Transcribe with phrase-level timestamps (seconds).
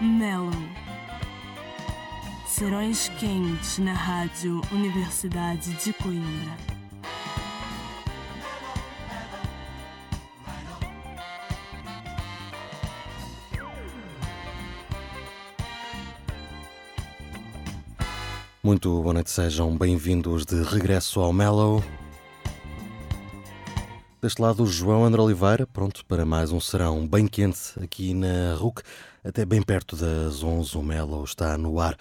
[0.00, 0.50] Mellow.
[2.46, 6.56] Serões quentes na Rádio Universidade de Coimbra.
[18.62, 21.84] Muito boa noite, sejam bem-vindos de regresso ao Mellow.
[24.22, 28.82] Deste lado, João André Oliveira, pronto para mais um serão bem quente aqui na RUC,
[29.24, 30.76] até bem perto das 11.
[30.76, 31.96] O Mellow está no ar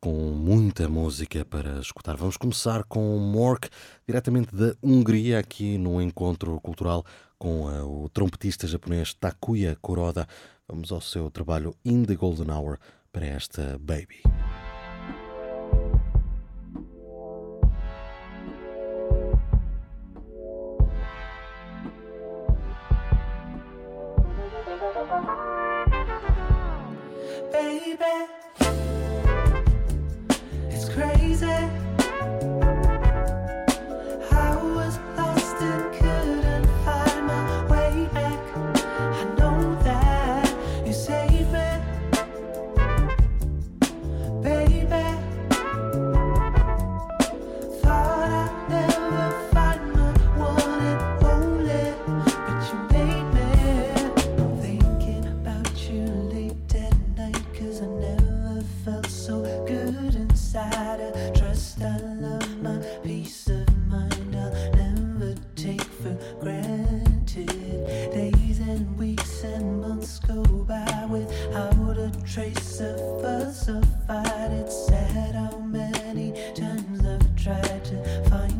[0.00, 2.16] com muita música para escutar.
[2.16, 3.68] Vamos começar com Mork,
[4.06, 7.04] diretamente da Hungria, aqui no encontro cultural
[7.38, 10.26] com eh, o trompetista japonês Takuya Kuroda.
[10.66, 12.78] Vamos ao seu trabalho In the Golden Hour
[13.12, 14.22] para esta Baby.
[71.96, 74.50] a trace of us of fight.
[74.50, 78.57] It's sad how many times I've tried to find.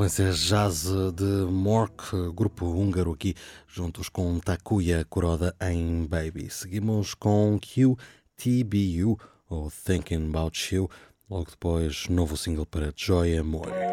[0.00, 3.34] Influência jazz de Mork, grupo húngaro aqui,
[3.68, 6.48] juntos com Takuya Kuroda em Baby.
[6.48, 9.18] Seguimos com QTBU,
[9.50, 10.88] ou Thinking About You,
[11.28, 13.89] logo depois novo single para Joy Amor.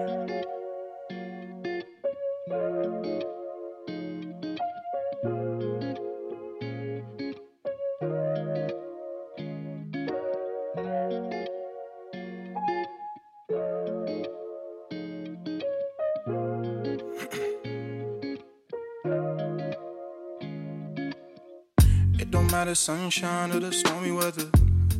[23.09, 24.49] Sunshine or the stormy weather.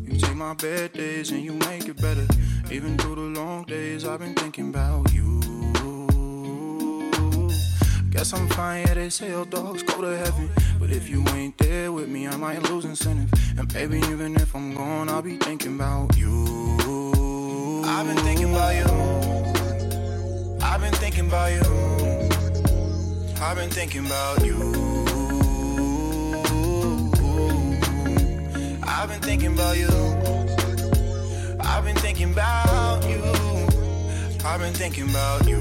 [0.06, 2.25] You take my bad days and you make it better.
[2.71, 5.42] Even through the long days, I've been thinking about you.
[8.09, 10.50] Guess I'm fine, yeah, they say all dogs go to heaven.
[10.80, 13.30] But if you ain't there with me, I might lose incentive.
[13.57, 17.83] And baby, even if I'm gone, I'll be thinking about you.
[17.83, 18.88] I've been thinking about you.
[20.62, 21.62] I've been thinking about you.
[23.42, 24.76] I've been thinking about you.
[28.99, 29.88] I've been thinking about you.
[31.59, 33.21] I've been thinking about you.
[34.44, 35.59] I've been thinking about you.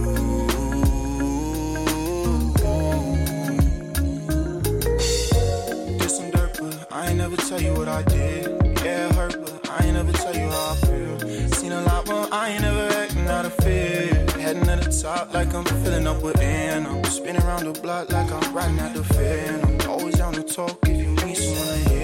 [5.98, 8.46] Did some dirt, but I ain't never tell you what I did.
[8.82, 11.50] Yeah, it hurt, but I ain't never tell you how I feel.
[11.50, 14.14] Seen a lot, but I ain't never acting out of fear.
[14.40, 16.80] Heading to the top like I'm filling up with air.
[16.80, 19.52] I'm spinning around the block like I'm riding at the fair.
[19.52, 21.95] And I'm always down to talk if you need someone to hear.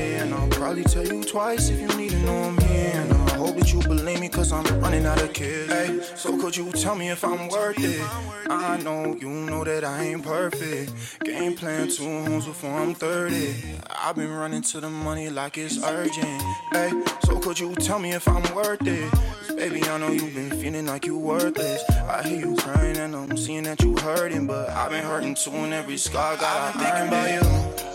[0.62, 2.92] Probably tell you twice if you need to know I'm here.
[2.94, 5.72] And I hope that you believe me, cause I'm running out of kids.
[5.72, 8.00] Hey, so could you tell me if I'm worth it?
[8.48, 10.92] I know you know that I ain't perfect.
[11.24, 13.56] Game plan two homes before I'm 30.
[13.90, 16.42] I've been running to the money like it's urgent.
[16.70, 16.92] Hey,
[17.24, 19.12] so could you tell me if I'm worth it?
[19.56, 21.82] Baby, I know you've been feeling like you worthless.
[21.90, 25.50] I hear you crying and I'm seeing that you hurting, but I've been hurting too
[25.50, 27.91] and every scar got I've been thinking about you.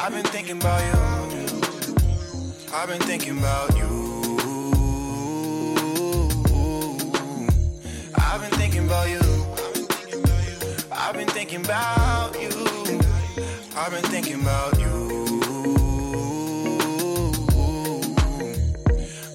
[0.00, 0.98] I've been thinking about you.
[2.72, 3.88] I've been thinking about you.
[8.16, 9.20] I've been thinking about you.
[10.92, 12.48] I've been thinking about you.
[13.76, 14.94] I've been thinking about you.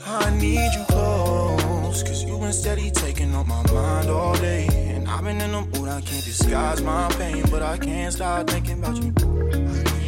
[0.06, 4.68] I need you close, cause you've been steady taking up my mind all day.
[4.96, 8.50] And I've been in a mood, I can't disguise my pain, but I can't stop
[8.50, 9.14] thinking about you.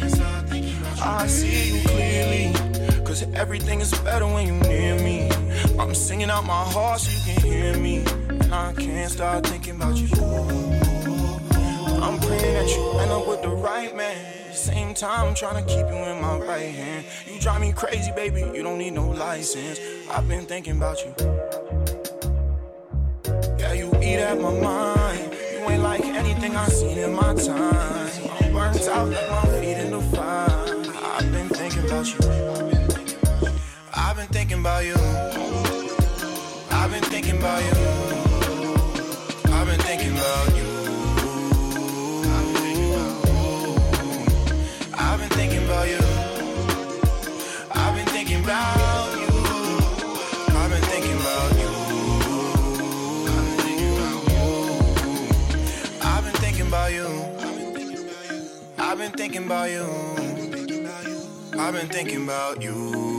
[0.02, 0.45] I
[1.26, 2.52] see you clearly,
[3.04, 5.30] cause everything is better when you're near me.
[5.78, 9.76] I'm singing out my heart so you can hear me, and I can't stop thinking
[9.76, 10.08] about you.
[12.02, 14.54] I'm praying that you end up with the right man.
[14.54, 17.04] Same time, I'm trying to keep you in my right hand.
[17.26, 18.40] You drive me crazy, baby.
[18.40, 19.80] You don't need no license.
[20.10, 21.14] I've been thinking about you.
[23.58, 25.32] Yeah, you eat at my mind.
[25.52, 28.10] You ain't like anything I've seen in my time.
[28.40, 29.45] I'm burnt out like my
[34.66, 34.96] about you.
[36.72, 37.70] I've been thinking about you.
[39.54, 40.66] I've been thinking about you.
[44.98, 46.00] I've been thinking about you.
[47.70, 48.66] I've been thinking about
[49.20, 49.28] you.
[50.58, 51.70] I've been thinking about you.
[56.02, 57.08] I've been thinking about you.
[58.78, 59.86] I've been thinking about you.
[61.56, 63.15] I've been thinking about you.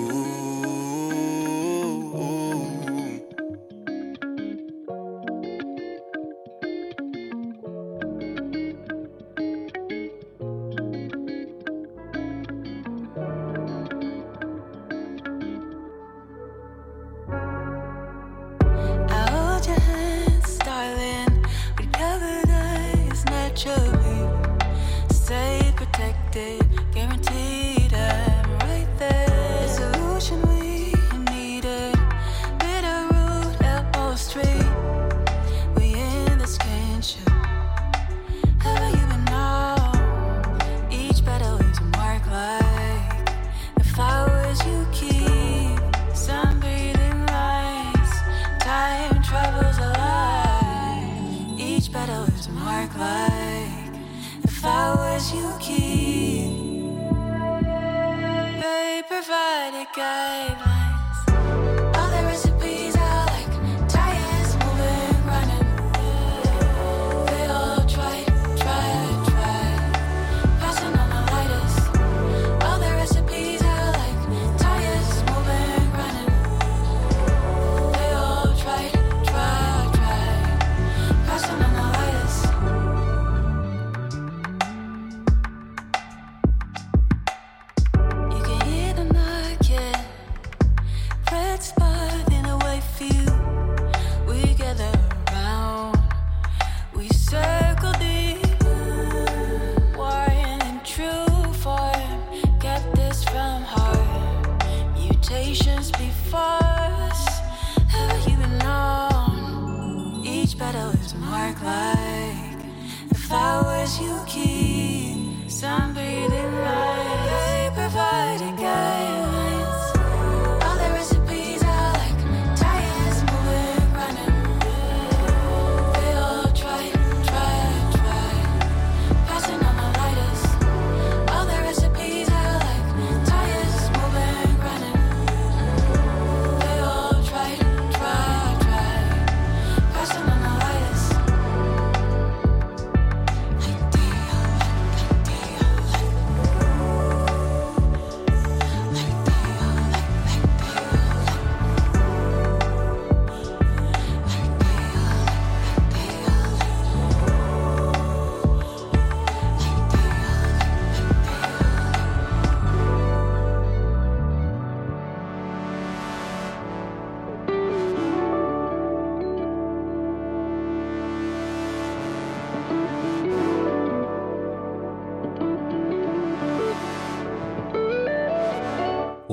[59.97, 60.56] sky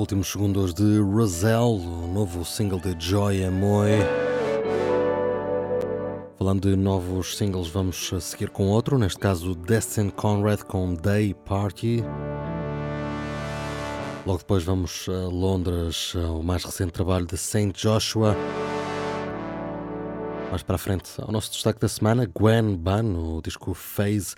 [0.05, 3.89] Últimos segundos de Roselle, o novo single de Joy Amoy.
[6.37, 12.03] Falando de novos singles, vamos seguir com outro, neste caso Destin Conrad com Day Party.
[14.27, 18.37] Logo depois vamos a Londres, o mais recente trabalho de Saint Joshua.
[20.51, 24.35] Mais para a frente, ao nosso destaque da semana, Gwen Ban, o disco Phase.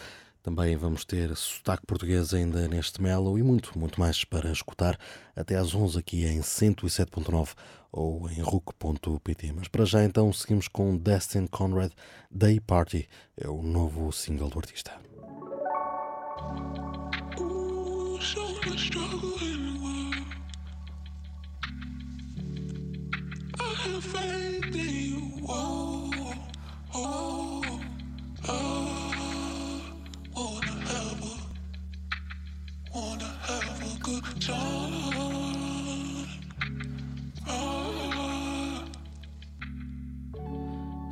[0.48, 4.98] Também vamos ter sotaque português ainda neste Melo e muito, muito mais para escutar
[5.36, 7.50] até às 11 aqui em 107.9
[7.92, 9.52] ou em RUC.pt.
[9.52, 11.92] Mas para já então seguimos com Destin Conrad
[12.32, 14.94] Day Party, é o novo single do artista.
[17.42, 18.58] Ooh, so.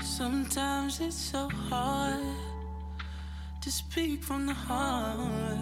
[0.02, 2.24] Sometimes it's so hard
[3.62, 5.58] to speak from the heart.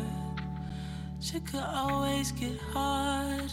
[1.20, 3.48] Shit could always get harder,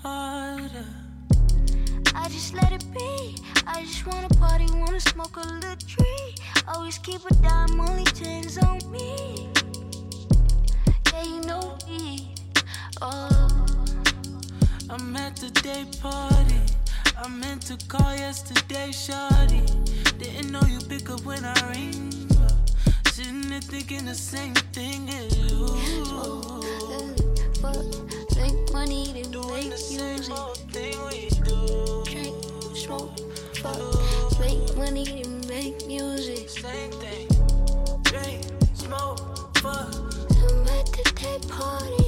[0.00, 0.86] harder.
[2.14, 3.36] I just let it be.
[3.66, 6.36] I just wanna party, wanna smoke a little tree.
[6.68, 9.48] Always keep a dime, only tens on me.
[11.12, 12.31] Yeah, you know me.
[13.04, 13.66] Oh,
[14.88, 16.60] I'm at the day party.
[17.18, 19.62] I meant to call yesterday, shawty.
[20.18, 22.12] Didn't know you pick up when I ring.
[23.10, 25.66] Sitting there thinking the same thing as you.
[27.60, 27.84] fuck.
[28.36, 30.38] Make money, then Doing the make same music.
[30.38, 32.04] old thing we do.
[32.06, 32.36] Drink,
[32.76, 33.18] smoke,
[33.56, 34.38] fuck.
[34.38, 36.48] Make money, then make music.
[36.48, 37.26] Same thing.
[38.04, 38.44] Drink,
[38.74, 39.18] smoke,
[39.58, 39.90] fuck.
[39.90, 42.01] I'm at the day party.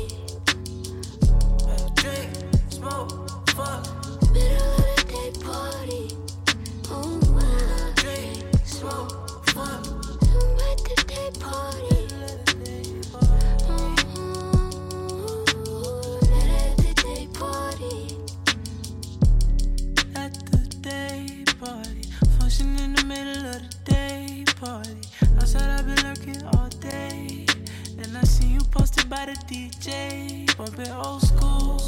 [29.47, 30.57] DJ.
[30.57, 31.79] Bumping old school,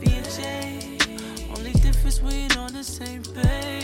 [0.00, 1.50] BJ.
[1.56, 3.75] Only difference we on the same page.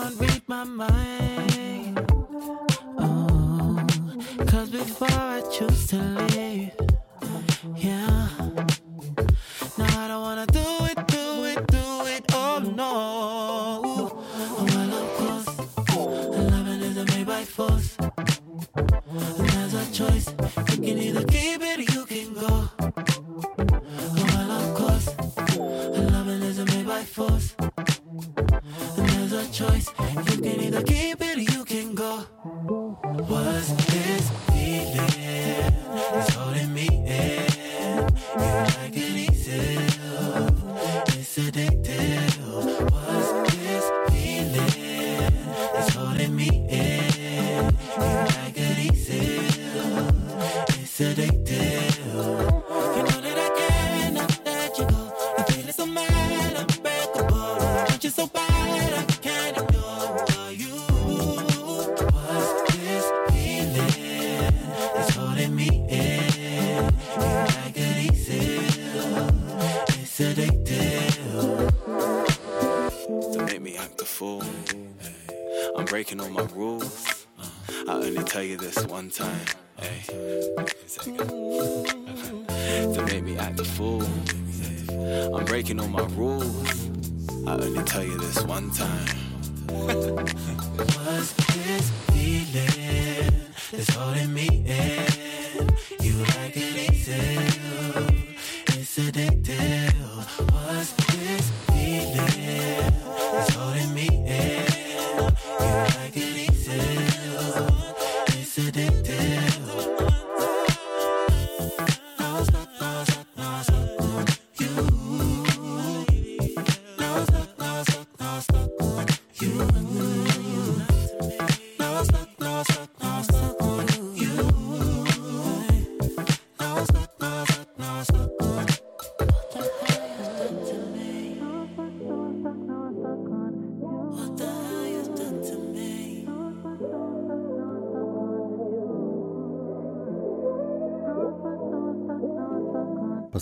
[0.00, 2.06] can't read my mind.
[2.98, 3.84] Oh,
[4.46, 6.72] cause before I choose to leave,
[7.76, 8.67] yeah.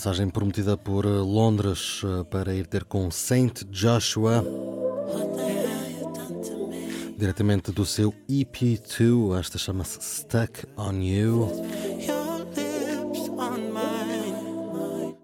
[0.07, 4.41] passagem prometida por eh, Londres eh, para ir ter com Saint Joshua.
[7.17, 11.51] Diretamente do seu EP2, esta chama-se Stuck on You.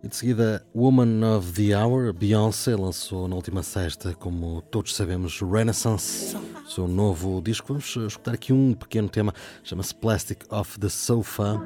[0.04, 5.40] E de seguida, Woman of the Hour, Beyoncé lançou na última sexta, como todos sabemos,
[5.40, 6.36] Renaissance,
[6.68, 7.70] seu novo disco.
[7.70, 11.58] Vamos escutar aqui um pequeno tema, chama-se Plastic Of the Sofa.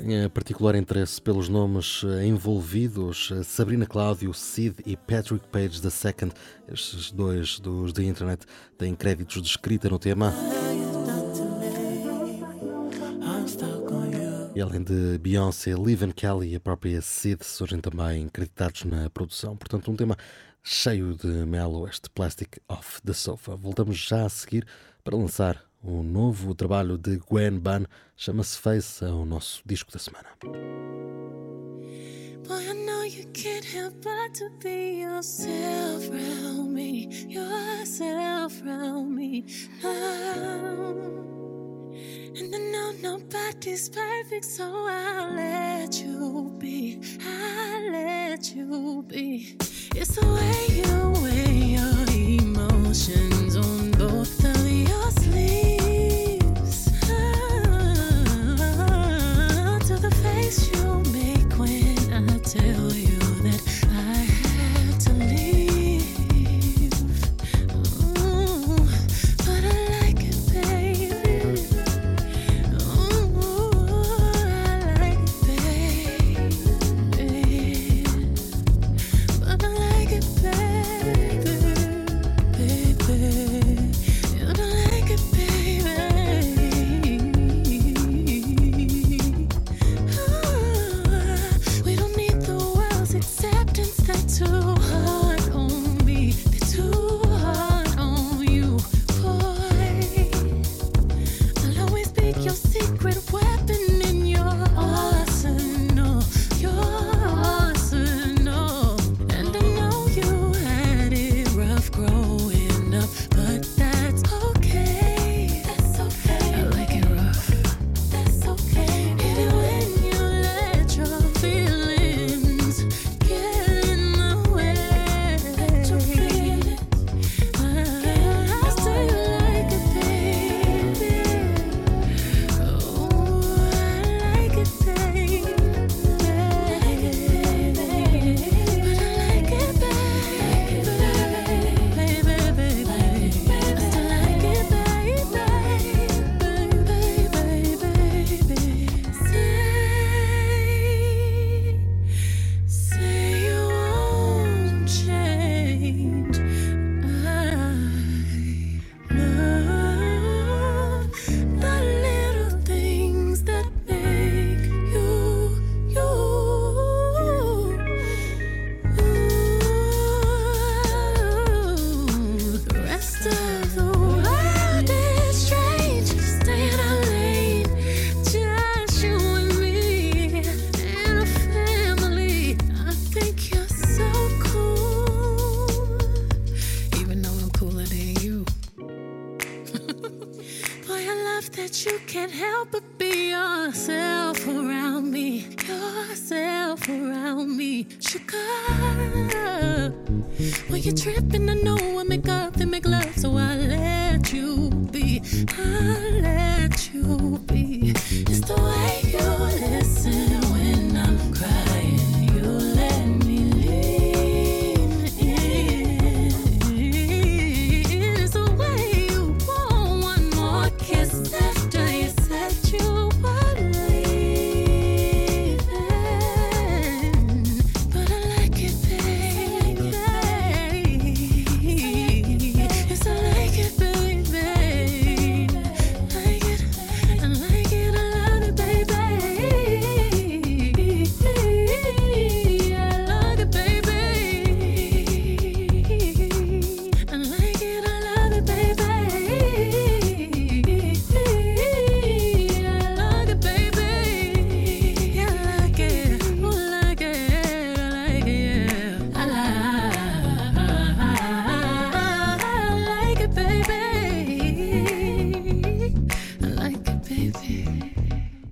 [0.00, 6.32] Tenho particular interesse pelos nomes eh, envolvidos, eh, Sabrina Cláudio, Sid e Patrick Page II.
[6.72, 8.46] Estes dois dos The Internet
[8.78, 10.32] têm créditos de escrita no tema.
[14.54, 19.54] E além de Beyoncé, Liv Kelly e a própria Sid surgem também creditados na produção.
[19.54, 20.16] Portanto, um tema
[20.62, 23.54] cheio de melo, este Plastic Off the Sofa.
[23.54, 24.66] Voltamos já a seguir
[25.04, 29.98] para lançar o novo trabalho de Gwen Ban chama-se Face, é o nosso disco da
[29.98, 30.28] semana.
[32.46, 39.46] Boy, I know you can't help but to be yourself around me, yourself around me
[39.82, 41.20] now.
[42.36, 49.56] And I know nobody's perfect, so I'll let you be, I'll let you be.
[49.96, 50.69] It's the way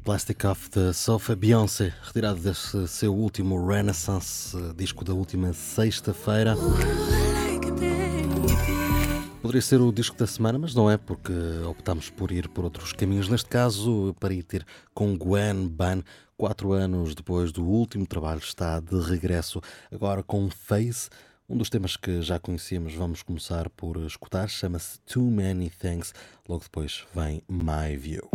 [0.08, 6.56] Plastic Off the Sofa, Beyoncé, retirado deste seu último Renaissance, eh, disco da última sexta-feira.
[9.42, 11.30] Poderia ser o disco da semana, mas não é, porque
[11.68, 13.28] optámos por ir por outros caminhos.
[13.28, 16.02] Neste caso, para ir ter com Gwen Ban,
[16.38, 19.60] quatro anos depois do último trabalho, está de regresso,
[19.92, 21.10] agora com Face.
[21.46, 26.14] Um dos temas que já conhecíamos, vamos começar por escutar, chama-se Too Many Things.
[26.48, 28.30] Logo depois vem My View.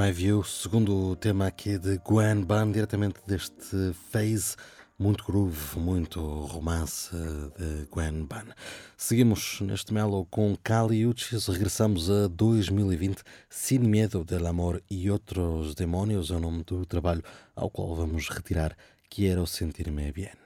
[0.00, 4.56] My View, segundo tema aqui de Gwen Ban, diretamente deste Phase,
[4.98, 8.46] muito groove, muito romance de Gwen Ban.
[8.96, 15.74] Seguimos neste Melo com Kali Uchis, regressamos a 2020, Sin Medo del Amor e Outros
[15.74, 17.22] Demónios, é o nome do trabalho
[17.54, 18.74] ao qual vamos retirar
[19.10, 20.39] Quero Sentir-me Bien.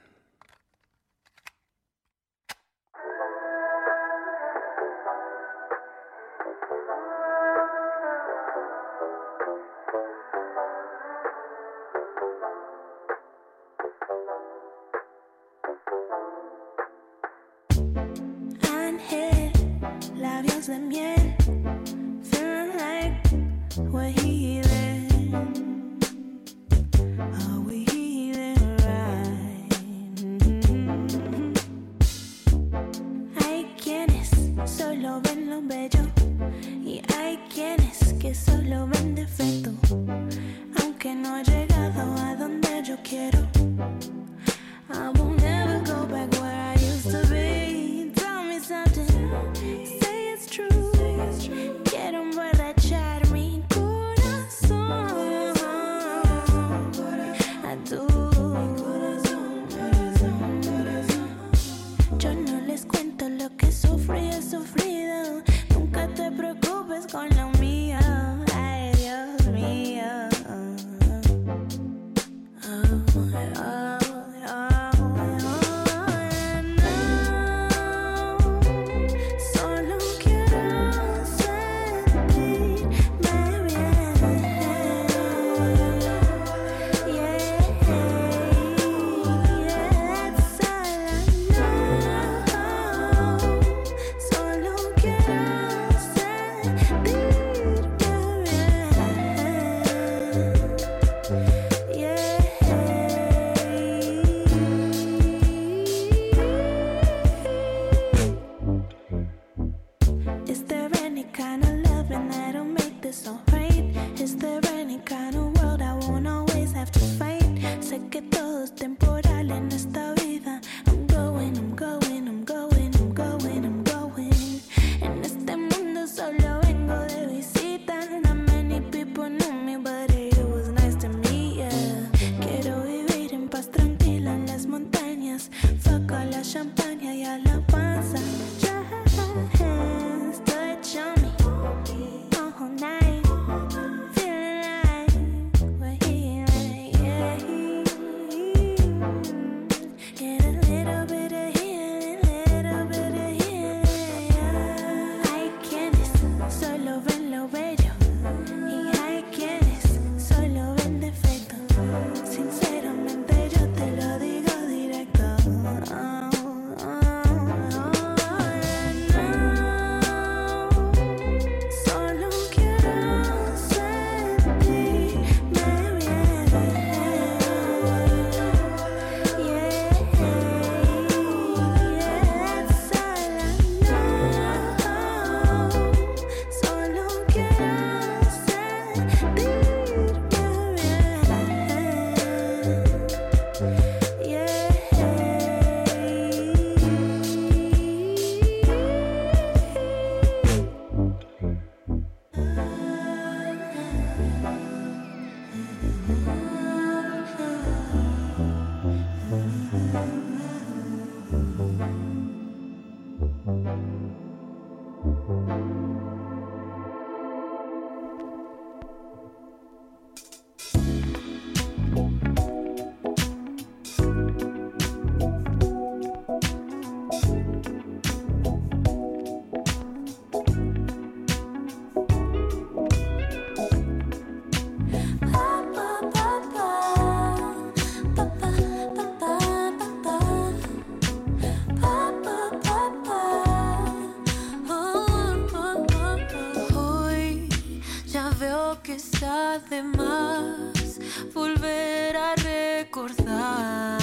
[248.73, 250.99] que está de más
[251.33, 253.99] volver a recordar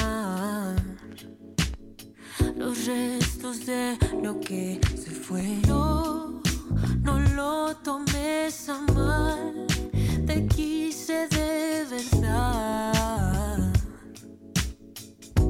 [2.56, 5.42] los restos de lo que se fue.
[5.66, 6.40] No,
[7.02, 9.66] no lo tomes a mal,
[10.26, 13.72] te quise de verdad,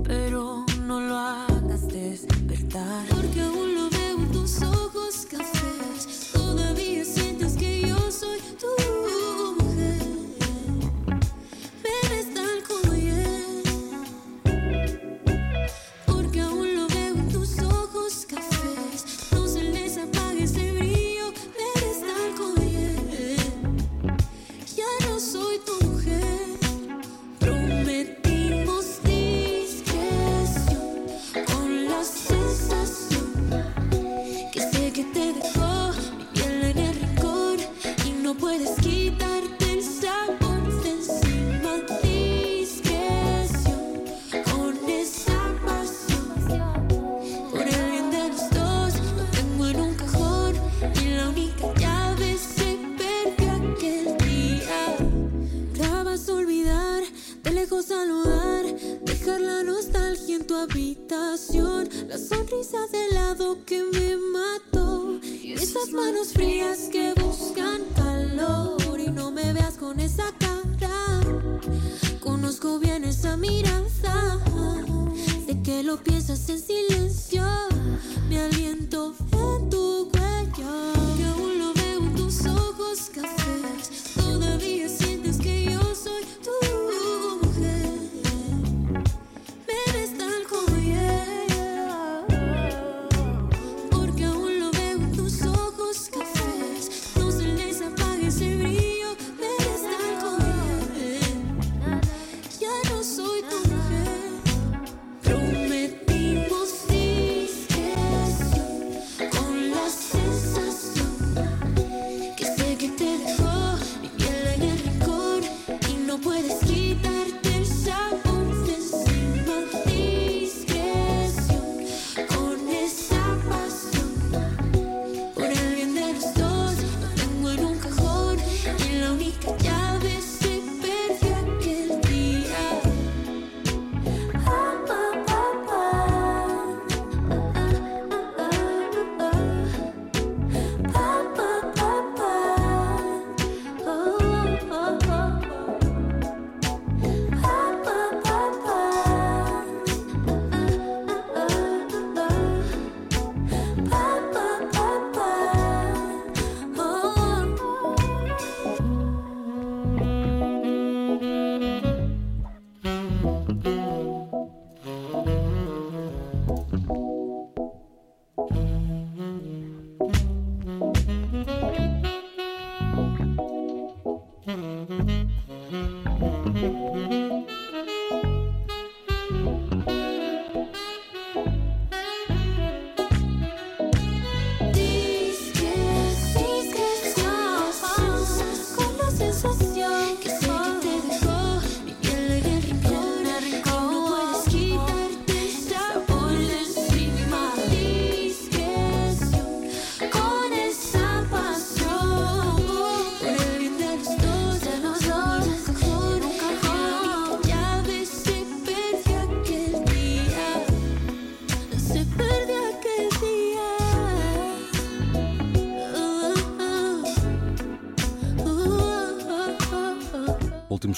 [0.05, 3.12] pero no lo hagas despertar.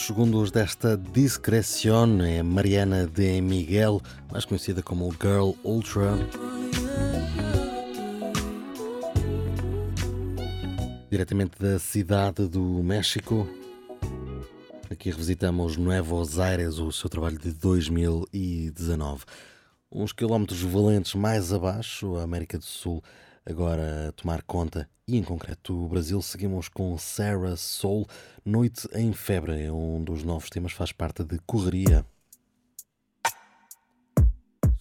[0.05, 6.19] os segundos desta Discreción é Mariana de Miguel, mais conhecida como Girl Ultra.
[11.11, 13.49] Diretamente da cidade do México.
[14.91, 19.25] Aqui revisitamos Nuevos Aires, o seu trabalho de 2019.
[19.91, 23.03] Uns quilómetros valentes mais abaixo, a América do Sul
[23.45, 24.89] agora a tomar conta.
[25.07, 28.07] E em concreto o Brasil, seguimos com Sarah Soul,
[28.45, 32.07] Noite em Febre, é um dos novos temas, faz parte de Correria.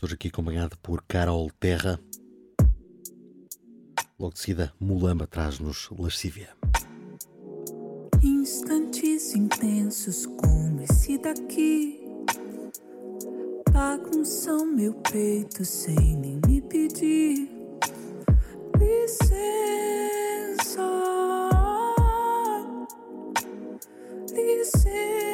[0.02, 2.00] Hoje aqui acompanhado por Carol Terra.
[4.18, 6.50] Logo de seguida, Mulamba traz-nos Lascivia
[8.22, 12.02] Instantes intensos como esse daqui
[13.72, 17.53] Bagunçam meu peito sem nem me pedir
[18.80, 21.98] listen, song,
[24.34, 25.33] listen.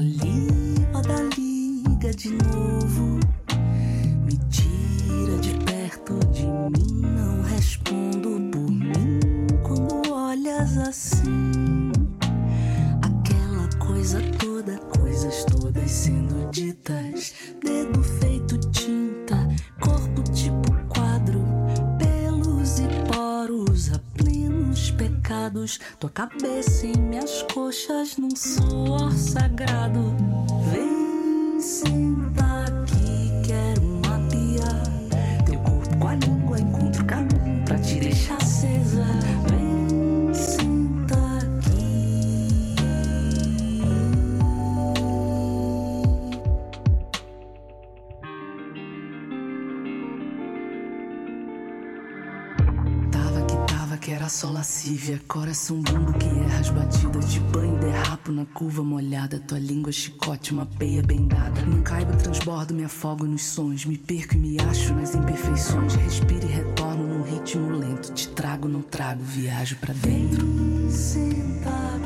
[0.00, 3.37] Liga de novo.
[25.48, 25.80] Pecados.
[25.98, 30.14] Tua cabeça em minhas coxas num suor sagrado.
[30.70, 32.37] Vem sentar
[54.38, 59.58] só lascívia Coração bumbo que erra as batidas De banho derrapo na curva molhada Tua
[59.58, 61.60] língua chicote, uma peia bem dada.
[61.62, 65.94] Não caibo, transbordo, me afogo nos sons Me perco e me acho nas imperfeições.
[65.96, 70.46] Respiro e retorno num ritmo lento Te trago, não trago, viajo pra dentro.
[70.46, 71.97] Vem sentar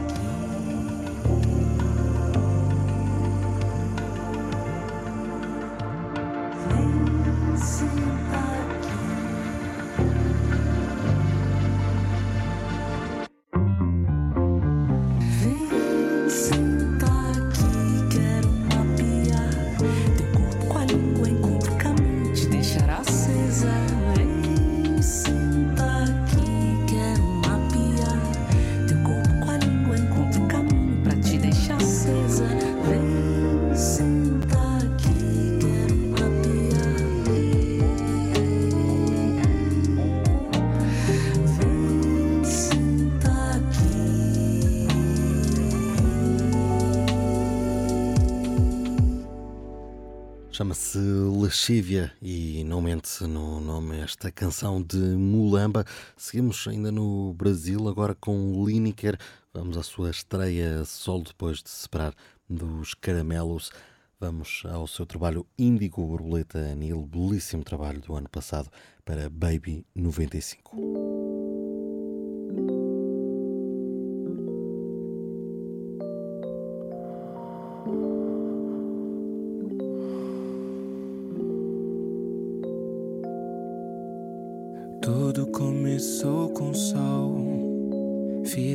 [50.73, 55.85] Chama-se Lascívia e não mente no nome esta canção de Mulamba.
[56.16, 59.18] Seguimos ainda no Brasil, agora com Lineker.
[59.53, 62.14] Vamos à sua estreia solo depois de se separar
[62.49, 63.70] dos Caramelos.
[64.18, 68.70] Vamos ao seu trabalho Índigo Borboleta Anil, belíssimo trabalho do ano passado
[69.05, 71.01] para Baby 95.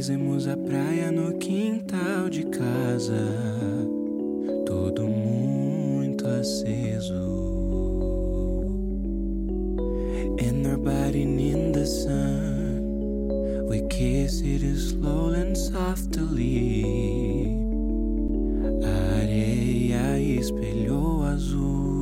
[0.07, 3.27] Fizemos a praia no quintal de casa.
[4.65, 7.13] Tudo muito aceso.
[10.39, 13.67] And our body in the sun.
[13.67, 16.85] We kiss it slowly and softly.
[18.81, 21.96] A areia espelhou azul.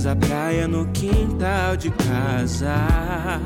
[0.00, 3.38] Temos a praia no quintal de casa,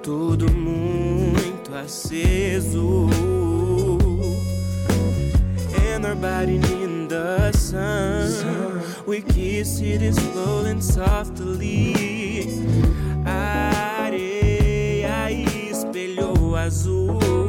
[0.00, 3.08] tudo muito aceso.
[5.92, 12.46] And our body in the sun, we kiss it slowly and softly.
[13.26, 17.41] A areia espelhou azul.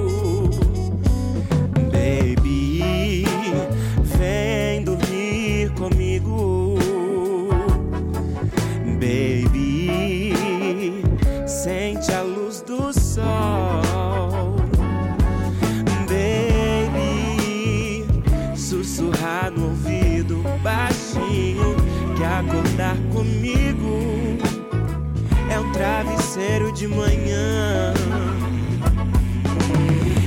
[25.53, 27.93] é o travesseiro de manhã.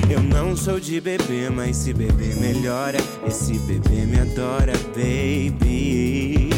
[0.09, 6.51] Eu não sou de bebê, mas se bebê melhora, esse bebê me adora, baby.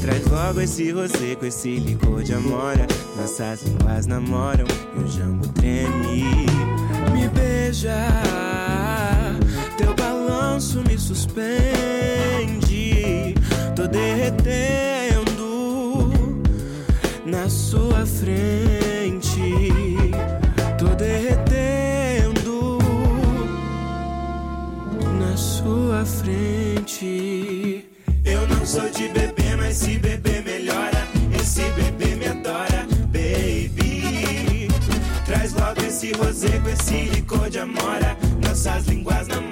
[0.00, 2.86] Traz logo esse rosé com esse licor de amora.
[3.16, 6.46] Nossas línguas namoram e o jambo treme.
[7.12, 7.96] Me beija,
[9.76, 11.34] teu balanço me suspende.
[13.74, 14.93] Tô derretendo
[17.44, 19.68] na sua frente.
[20.78, 22.78] Tô derretendo
[25.18, 27.84] na sua frente.
[28.24, 31.06] Eu não sou de bebê, mas se bebê melhora,
[31.38, 34.68] esse bebê me adora, baby.
[35.26, 39.43] Traz logo esse rosé com esse licor de amora, nossas línguas não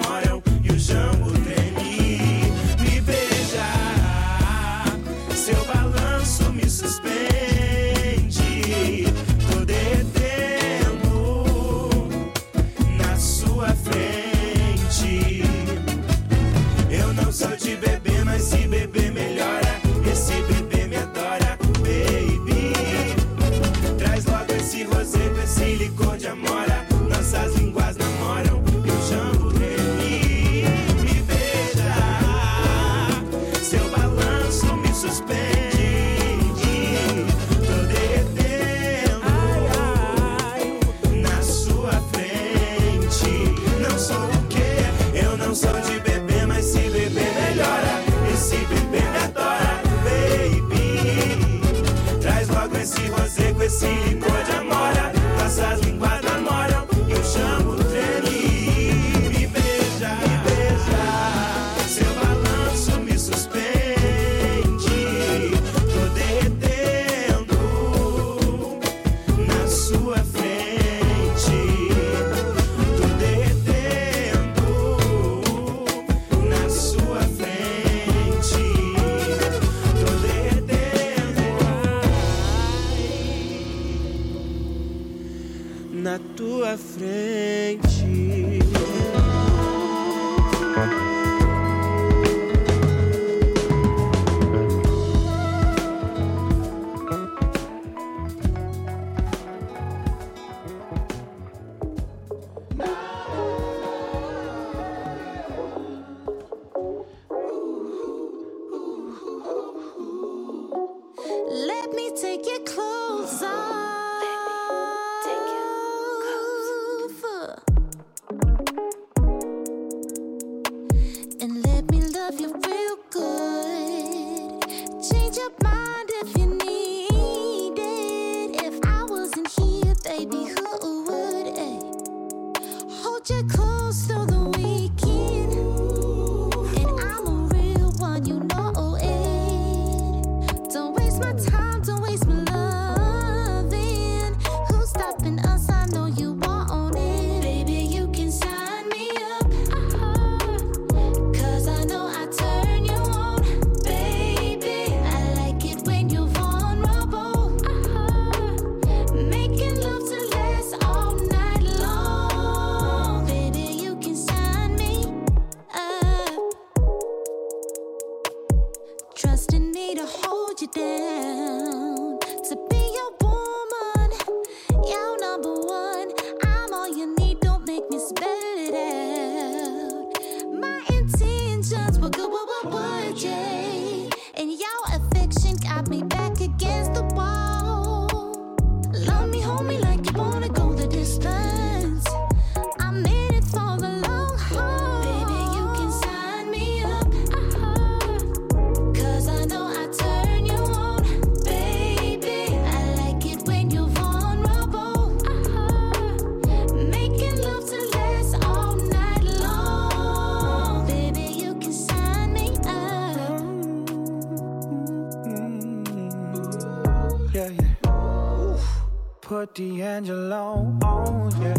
[219.43, 221.59] Put D'Angelo on, yeah.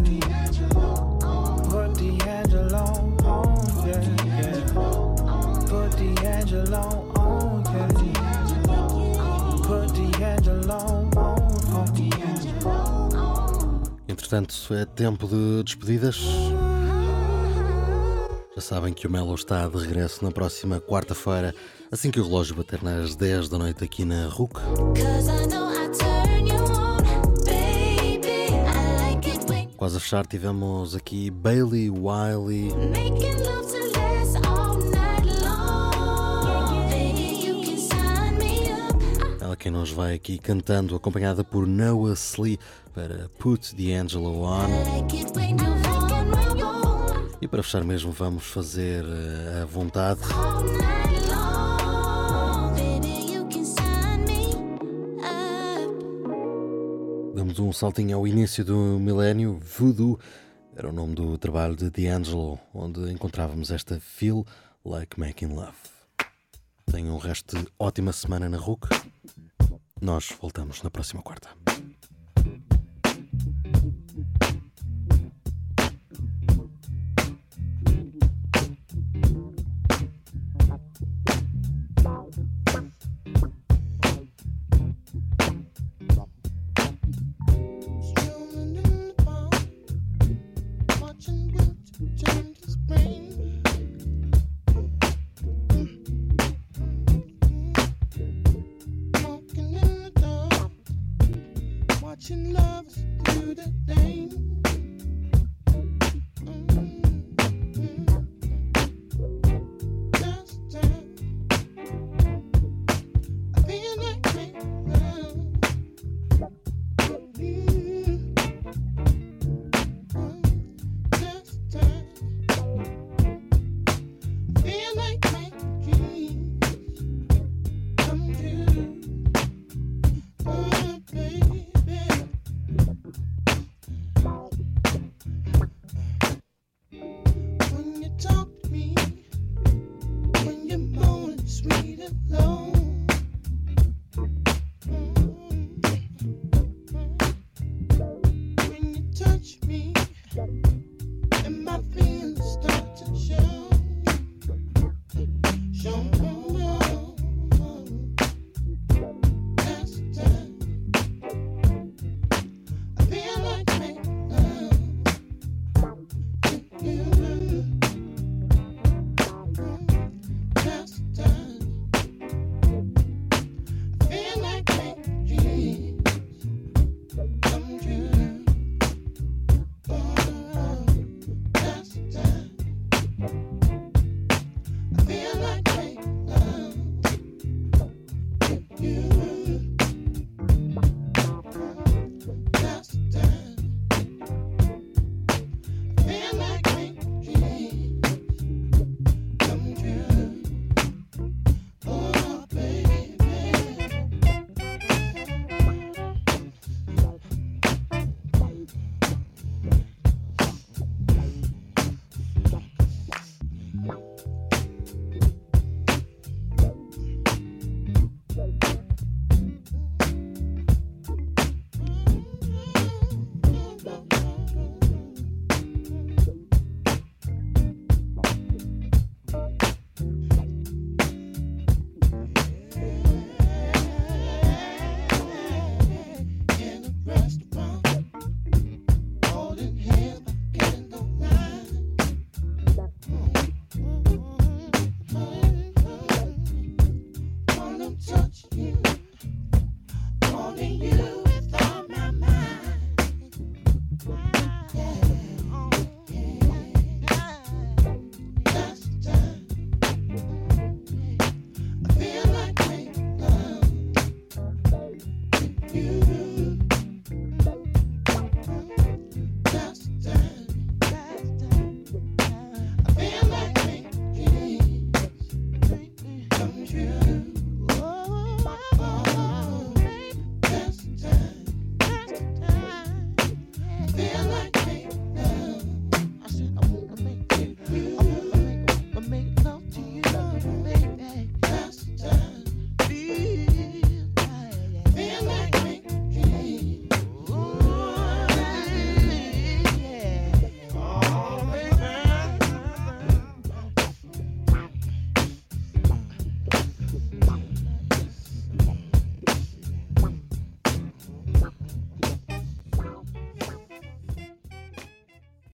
[1.70, 2.86] Put D'Angelo
[3.26, 4.56] on, yeah, yeah.
[5.68, 7.92] Put D'Angelo on, yeah.
[9.68, 10.86] Put D'Angelo
[11.18, 11.88] on, on.
[14.08, 16.22] Entretanto, é tempo de despedidas.
[18.56, 21.54] Já sabem que o Melo está de regresso na próxima quarta-feira,
[21.92, 24.54] assim que o relógio bater nas 10 da noite aqui na RUC.
[29.84, 32.70] Quase a fechar, tivemos aqui Bailey Wiley,
[39.42, 42.58] ela quem nos vai aqui cantando, acompanhada por Noah Slee
[42.96, 44.70] para Put D'Angelo On.
[45.36, 50.22] When you on E para fechar mesmo, vamos fazer eh, a vontade.
[57.54, 59.60] Damos um saltinho ao início do milénio.
[59.60, 60.20] Voodoo
[60.76, 64.44] era o nome do trabalho de D'Angelo, onde encontrávamos esta Feel
[64.84, 65.78] Like Making Love.
[66.92, 68.88] Tenham um resto de ótima semana na RUC.
[70.02, 71.50] Nós voltamos na próxima quarta.